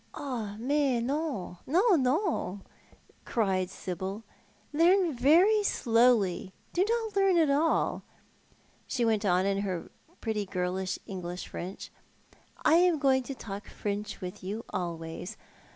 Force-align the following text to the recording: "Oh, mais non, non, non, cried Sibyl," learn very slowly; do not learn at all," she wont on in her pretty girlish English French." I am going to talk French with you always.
"Oh, 0.15 0.55
mais 0.57 1.03
non, 1.03 1.57
non, 1.67 2.01
non, 2.01 2.63
cried 3.23 3.69
Sibyl," 3.69 4.23
learn 4.73 5.13
very 5.15 5.61
slowly; 5.63 6.53
do 6.73 6.83
not 6.89 7.15
learn 7.15 7.37
at 7.37 7.51
all," 7.51 8.01
she 8.87 9.05
wont 9.05 9.25
on 9.25 9.45
in 9.45 9.59
her 9.59 9.91
pretty 10.19 10.47
girlish 10.47 10.97
English 11.05 11.47
French." 11.47 11.91
I 12.65 12.77
am 12.77 12.97
going 12.97 13.21
to 13.21 13.35
talk 13.35 13.67
French 13.67 14.21
with 14.21 14.43
you 14.43 14.65
always. 14.71 15.37